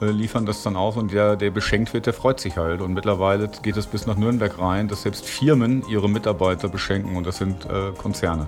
äh, 0.00 0.06
liefern 0.06 0.44
das 0.46 0.62
dann 0.62 0.76
aus 0.76 0.96
und 0.96 1.12
der, 1.12 1.36
der 1.36 1.50
beschenkt 1.50 1.94
wird, 1.94 2.06
der 2.06 2.12
freut 2.12 2.40
sich 2.40 2.56
halt. 2.56 2.80
Und 2.80 2.92
mittlerweile 2.92 3.48
geht 3.62 3.76
es 3.76 3.86
bis 3.86 4.06
nach 4.06 4.16
Nürnberg 4.16 4.58
rein, 4.58 4.88
dass 4.88 5.02
selbst 5.02 5.24
Firmen 5.24 5.82
ihre 5.88 6.08
Mitarbeiter 6.08 6.68
beschenken 6.68 7.16
und 7.16 7.26
das 7.26 7.38
sind 7.38 7.64
äh, 7.66 7.92
Konzerne. 7.96 8.46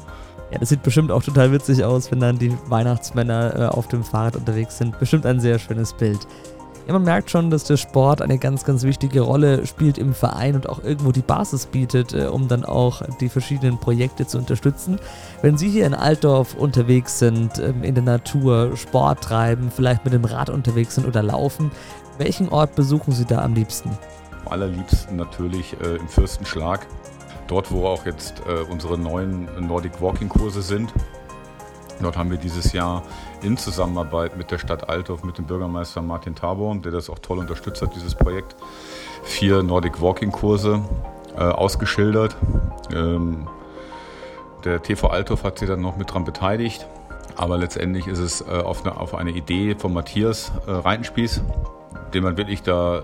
Ja, 0.51 0.59
das 0.59 0.71
sieht 0.71 0.83
bestimmt 0.83 1.11
auch 1.11 1.23
total 1.23 1.53
witzig 1.53 1.85
aus, 1.85 2.11
wenn 2.11 2.21
dann 2.21 2.39
die 2.39 2.57
Weihnachtsmänner 2.69 3.55
äh, 3.57 3.67
auf 3.67 3.89
dem 3.89 4.03
Fahrrad 4.03 4.37
unterwegs 4.37 4.79
sind. 4.79 4.99
Bestimmt 4.99 5.27
ein 5.27 5.41
sehr 5.41 5.59
schönes 5.59 5.93
Bild. 5.93 6.27
Ja, 6.89 6.95
man 6.95 7.05
merkt 7.05 7.31
schon, 7.31 7.51
dass 7.51 7.65
der 7.65 7.77
Sport 7.77 8.23
eine 8.23 8.39
ganz, 8.39 8.65
ganz 8.65 8.83
wichtige 8.83 9.21
Rolle 9.21 9.67
spielt 9.67 9.99
im 9.99 10.15
Verein 10.15 10.55
und 10.55 10.71
auch 10.71 10.83
irgendwo 10.83 11.13
die 11.13 11.21
Basis 11.21 11.67
bietet, 11.67 12.15
äh, 12.15 12.29
um 12.29 12.49
dann 12.49 12.65
auch 12.65 13.03
die 13.21 13.29
verschiedenen 13.29 13.79
Projekte 13.79 14.27
zu 14.27 14.39
unterstützen. 14.39 14.99
Wenn 15.43 15.59
Sie 15.59 15.69
hier 15.69 15.85
in 15.85 15.93
Altdorf 15.93 16.55
unterwegs 16.55 17.19
sind, 17.19 17.59
ähm, 17.59 17.85
in 17.85 17.95
der 17.95 18.05
Natur, 18.05 18.75
Sport 18.75 19.21
treiben, 19.21 19.71
vielleicht 19.71 20.07
mit 20.07 20.15
dem 20.15 20.25
Rad 20.25 20.49
unterwegs 20.49 20.95
sind 20.95 21.07
oder 21.07 21.23
laufen, 21.23 21.71
welchen 22.17 22.49
Ort 22.49 22.75
besuchen 22.75 23.13
Sie 23.13 23.27
da 23.27 23.43
am 23.43 23.53
liebsten? 23.53 23.91
Am 24.47 24.53
allerliebsten 24.53 25.17
natürlich 25.17 25.77
äh, 25.83 25.97
im 25.97 26.09
Fürstenschlag. 26.09 26.87
Dort, 27.49 27.71
wo 27.71 27.85
auch 27.87 28.07
jetzt 28.07 28.41
äh, 28.49 28.63
unsere 28.63 28.97
neuen 28.97 29.47
Nordic 29.61 30.01
Walking 30.01 30.31
Kurse 30.31 30.63
sind. 30.63 30.95
Dort 32.01 32.17
haben 32.17 32.31
wir 32.31 32.39
dieses 32.39 32.73
Jahr 32.73 33.03
in 33.43 33.57
Zusammenarbeit 33.57 34.37
mit 34.37 34.51
der 34.51 34.59
Stadt 34.59 34.89
Altdorf, 34.89 35.25
mit 35.25 35.39
dem 35.39 35.47
Bürgermeister 35.47 36.01
Martin 36.01 36.35
Taborn, 36.35 36.83
der 36.83 36.93
das 36.93 37.11
auch 37.11 37.19
toll 37.19 37.39
unterstützt 37.39 37.83
hat, 37.83 37.95
dieses 37.95 38.15
Projekt, 38.15 38.55
vier 39.25 39.63
Nordic 39.63 40.01
Walking 40.01 40.31
Kurse 40.31 40.81
äh, 41.37 41.41
ausgeschildert. 41.41 42.37
Ähm, 42.93 43.49
der 44.65 44.83
TV 44.83 45.09
Altdorf 45.09 45.45
hat 45.45 45.59
sich 45.59 45.69
dann 45.69 45.81
noch 45.81 45.97
mit 45.97 46.13
dran 46.13 46.25
beteiligt. 46.25 46.87
Aber 47.37 47.57
letztendlich 47.57 48.09
ist 48.09 48.19
es 48.19 48.41
äh, 48.41 48.47
auf, 48.47 48.85
eine, 48.85 48.99
auf, 48.99 49.15
eine, 49.15 49.31
Idee 49.31 49.77
von 49.77 49.93
Matthias 49.93 50.51
äh, 50.67 50.73
Reitenspieß, 50.73 51.43
den 52.13 52.25
man 52.25 52.37
wirklich 52.37 52.63
da 52.63 52.99
äh, 52.99 53.03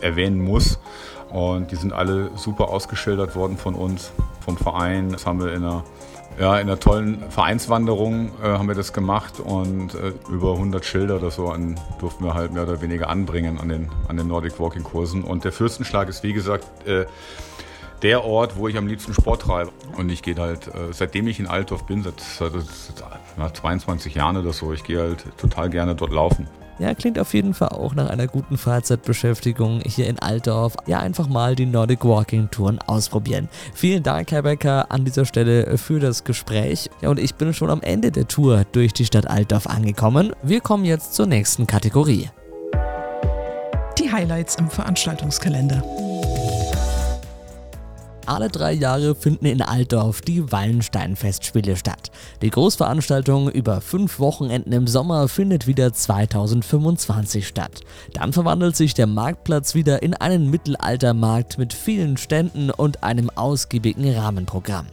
erwähnen 0.00 0.42
muss. 0.42 0.80
Und 1.30 1.70
die 1.70 1.76
sind 1.76 1.92
alle 1.92 2.30
super 2.36 2.68
ausgeschildert 2.68 3.36
worden 3.36 3.56
von 3.56 3.74
uns, 3.74 4.10
vom 4.44 4.56
Verein. 4.56 5.10
Das 5.10 5.24
haben 5.24 5.40
wir 5.40 5.52
in 5.52 5.64
einer 5.64 5.84
ja, 6.38 6.54
in 6.58 6.68
einer 6.68 6.78
tollen 6.78 7.30
Vereinswanderung 7.30 8.32
äh, 8.42 8.46
haben 8.46 8.68
wir 8.68 8.74
das 8.74 8.92
gemacht 8.92 9.40
und 9.40 9.94
äh, 9.94 10.12
über 10.30 10.52
100 10.52 10.84
Schilder 10.84 11.16
oder 11.16 11.30
so 11.30 11.48
an, 11.48 11.80
durften 11.98 12.24
wir 12.24 12.34
halt 12.34 12.52
mehr 12.52 12.64
oder 12.64 12.80
weniger 12.82 13.08
anbringen 13.08 13.58
an 13.58 13.68
den, 13.68 13.90
an 14.08 14.16
den 14.16 14.28
Nordic 14.28 14.60
Walking 14.60 14.84
Kursen. 14.84 15.24
Und 15.24 15.44
der 15.44 15.52
Fürstenschlag 15.52 16.08
ist, 16.08 16.22
wie 16.22 16.34
gesagt, 16.34 16.86
äh, 16.86 17.06
der 18.02 18.24
Ort, 18.24 18.56
wo 18.56 18.68
ich 18.68 18.76
am 18.76 18.86
liebsten 18.86 19.14
Sport 19.14 19.42
treibe. 19.42 19.70
Und 19.96 20.10
ich 20.10 20.22
gehe 20.22 20.36
halt, 20.36 20.68
äh, 20.68 20.92
seitdem 20.92 21.26
ich 21.26 21.40
in 21.40 21.46
Altdorf 21.46 21.84
bin, 21.84 22.02
seit, 22.02 22.20
seit, 22.20 22.52
seit 22.52 23.56
22 23.56 24.14
Jahren 24.14 24.36
oder 24.36 24.52
so, 24.52 24.72
ich 24.72 24.84
gehe 24.84 25.00
halt 25.00 25.24
total 25.38 25.70
gerne 25.70 25.94
dort 25.94 26.12
laufen. 26.12 26.46
Ja, 26.78 26.94
klingt 26.94 27.18
auf 27.18 27.32
jeden 27.32 27.54
Fall 27.54 27.70
auch 27.70 27.94
nach 27.94 28.10
einer 28.10 28.26
guten 28.26 28.58
Freizeitbeschäftigung 28.58 29.80
hier 29.86 30.06
in 30.06 30.18
Altdorf. 30.18 30.76
Ja, 30.86 30.98
einfach 31.00 31.28
mal 31.28 31.56
die 31.56 31.66
Nordic 31.66 32.04
Walking 32.04 32.50
Touren 32.50 32.78
ausprobieren. 32.78 33.48
Vielen 33.74 34.02
Dank, 34.02 34.30
Herr 34.30 34.42
Becker, 34.42 34.90
an 34.90 35.04
dieser 35.04 35.24
Stelle 35.24 35.78
für 35.78 36.00
das 36.00 36.24
Gespräch. 36.24 36.90
Ja, 37.00 37.08
und 37.08 37.18
ich 37.18 37.34
bin 37.34 37.54
schon 37.54 37.70
am 37.70 37.80
Ende 37.80 38.12
der 38.12 38.28
Tour 38.28 38.64
durch 38.72 38.92
die 38.92 39.06
Stadt 39.06 39.26
Altdorf 39.26 39.66
angekommen. 39.66 40.32
Wir 40.42 40.60
kommen 40.60 40.84
jetzt 40.84 41.14
zur 41.14 41.26
nächsten 41.26 41.66
Kategorie. 41.66 42.28
Die 43.98 44.12
Highlights 44.12 44.56
im 44.56 44.68
Veranstaltungskalender. 44.68 45.82
Alle 48.26 48.48
drei 48.48 48.72
Jahre 48.72 49.14
finden 49.14 49.46
in 49.46 49.62
Altdorf 49.62 50.20
die 50.20 50.50
Wallenstein-Festspiele 50.50 51.76
statt. 51.76 52.10
Die 52.42 52.50
Großveranstaltung 52.50 53.48
über 53.48 53.80
fünf 53.80 54.18
Wochenenden 54.18 54.72
im 54.72 54.88
Sommer 54.88 55.28
findet 55.28 55.68
wieder 55.68 55.92
2025 55.92 57.46
statt. 57.46 57.82
Dann 58.14 58.32
verwandelt 58.32 58.74
sich 58.74 58.94
der 58.94 59.06
Marktplatz 59.06 59.76
wieder 59.76 60.02
in 60.02 60.14
einen 60.14 60.50
Mittelaltermarkt 60.50 61.56
mit 61.56 61.72
vielen 61.72 62.16
Ständen 62.16 62.70
und 62.70 63.04
einem 63.04 63.30
ausgiebigen 63.30 64.12
Rahmenprogramm. 64.12 64.86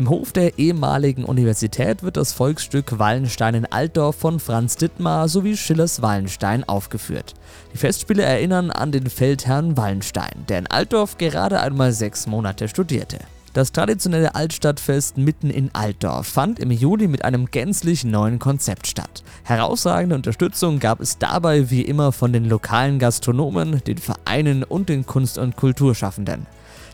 Im 0.00 0.08
Hof 0.08 0.32
der 0.32 0.58
ehemaligen 0.58 1.26
Universität 1.26 2.02
wird 2.02 2.16
das 2.16 2.32
Volksstück 2.32 2.98
Wallenstein 2.98 3.54
in 3.54 3.66
Altdorf 3.66 4.16
von 4.16 4.40
Franz 4.40 4.76
Dittmar 4.76 5.28
sowie 5.28 5.58
Schillers 5.58 6.00
Wallenstein 6.00 6.64
aufgeführt. 6.64 7.34
Die 7.74 7.76
Festspiele 7.76 8.22
erinnern 8.22 8.70
an 8.70 8.92
den 8.92 9.10
Feldherrn 9.10 9.76
Wallenstein, 9.76 10.46
der 10.48 10.60
in 10.60 10.66
Altdorf 10.68 11.18
gerade 11.18 11.60
einmal 11.60 11.92
sechs 11.92 12.26
Monate 12.26 12.66
studierte. 12.66 13.18
Das 13.52 13.72
traditionelle 13.72 14.34
Altstadtfest 14.34 15.18
mitten 15.18 15.50
in 15.50 15.68
Altdorf 15.74 16.28
fand 16.28 16.60
im 16.60 16.70
Juli 16.70 17.06
mit 17.06 17.22
einem 17.22 17.50
gänzlich 17.50 18.02
neuen 18.02 18.38
Konzept 18.38 18.86
statt. 18.86 19.22
Herausragende 19.42 20.14
Unterstützung 20.14 20.78
gab 20.78 21.00
es 21.00 21.18
dabei 21.18 21.68
wie 21.68 21.82
immer 21.82 22.12
von 22.12 22.32
den 22.32 22.48
lokalen 22.48 22.98
Gastronomen, 22.98 23.84
den 23.86 23.98
Vereinen 23.98 24.64
und 24.64 24.88
den 24.88 25.04
Kunst- 25.04 25.36
und 25.36 25.56
Kulturschaffenden. 25.56 26.46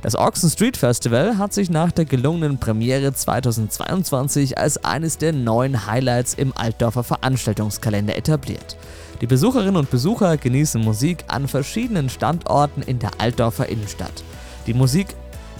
Das 0.02 0.14
Oxen 0.14 0.50
Street 0.50 0.76
Festival 0.76 1.38
hat 1.38 1.54
sich 1.54 1.70
nach 1.70 1.90
der 1.90 2.04
gelungenen 2.04 2.58
Premiere 2.58 3.12
2022 3.12 4.58
als 4.58 4.84
eines 4.84 5.18
der 5.18 5.32
neuen 5.32 5.86
Highlights 5.86 6.34
im 6.34 6.52
Altdorfer 6.56 7.02
Veranstaltungskalender 7.02 8.16
etabliert. 8.16 8.76
Die 9.20 9.26
Besucherinnen 9.26 9.76
und 9.76 9.90
Besucher 9.90 10.36
genießen 10.36 10.82
Musik 10.82 11.24
an 11.28 11.48
verschiedenen 11.48 12.10
Standorten 12.10 12.82
in 12.82 12.98
der 12.98 13.12
Altdorfer 13.18 13.68
Innenstadt. 13.68 14.22
Die 14.66 14.74
Musik, 14.74 15.08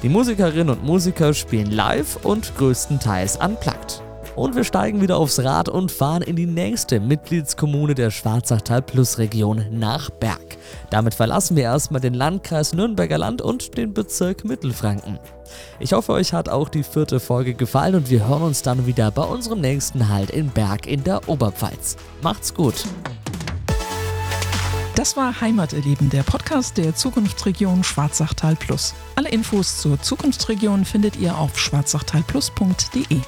die 0.02 0.10
Musikerinnen 0.10 0.70
und 0.70 0.84
Musiker 0.84 1.32
spielen 1.32 1.70
live 1.70 2.18
und 2.22 2.54
größtenteils 2.56 3.38
unplugged. 3.38 4.05
Und 4.36 4.54
wir 4.54 4.64
steigen 4.64 5.00
wieder 5.00 5.16
aufs 5.16 5.42
Rad 5.42 5.70
und 5.70 5.90
fahren 5.90 6.20
in 6.20 6.36
die 6.36 6.46
nächste 6.46 7.00
Mitgliedskommune 7.00 7.94
der 7.94 8.10
Schwarzachtal 8.10 8.82
Plus 8.82 9.16
Region 9.16 9.64
nach 9.70 10.10
Berg. 10.10 10.58
Damit 10.90 11.14
verlassen 11.14 11.56
wir 11.56 11.64
erstmal 11.64 12.02
den 12.02 12.12
Landkreis 12.12 12.74
Nürnberger 12.74 13.16
Land 13.16 13.40
und 13.40 13.78
den 13.78 13.94
Bezirk 13.94 14.44
Mittelfranken. 14.44 15.18
Ich 15.80 15.94
hoffe, 15.94 16.12
euch 16.12 16.34
hat 16.34 16.50
auch 16.50 16.68
die 16.68 16.82
vierte 16.82 17.18
Folge 17.18 17.54
gefallen 17.54 17.94
und 17.94 18.10
wir 18.10 18.28
hören 18.28 18.42
uns 18.42 18.60
dann 18.60 18.86
wieder 18.86 19.10
bei 19.10 19.22
unserem 19.22 19.62
nächsten 19.62 20.10
Halt 20.10 20.30
in 20.30 20.48
Berg 20.48 20.86
in 20.86 21.02
der 21.02 21.26
Oberpfalz. 21.28 21.96
Macht's 22.20 22.52
gut! 22.52 22.84
Das 24.96 25.16
war 25.16 25.40
Heimaterleben, 25.40 26.10
der 26.10 26.24
Podcast 26.24 26.76
der 26.76 26.94
Zukunftsregion 26.94 27.84
Schwarzachtal 27.84 28.56
Plus. 28.56 28.94
Alle 29.14 29.30
Infos 29.30 29.78
zur 29.78 30.00
Zukunftsregion 30.00 30.84
findet 30.84 31.16
ihr 31.16 31.38
auf 31.38 31.58
schwarzachtalplus.de. 31.58 33.20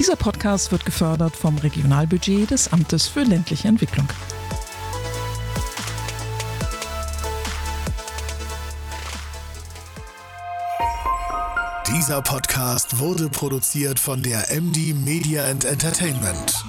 Dieser 0.00 0.16
Podcast 0.16 0.72
wird 0.72 0.86
gefördert 0.86 1.36
vom 1.36 1.58
Regionalbudget 1.58 2.50
des 2.50 2.72
Amtes 2.72 3.06
für 3.06 3.22
ländliche 3.22 3.68
Entwicklung. 3.68 4.08
Dieser 11.86 12.22
Podcast 12.22 12.98
wurde 12.98 13.28
produziert 13.28 13.98
von 13.98 14.22
der 14.22 14.50
MD 14.50 14.94
Media 14.94 15.44
and 15.44 15.66
Entertainment. 15.66 16.64